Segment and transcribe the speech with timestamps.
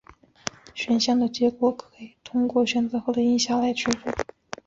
[0.73, 4.11] 选项的结果可以透过选择后的音效来确认。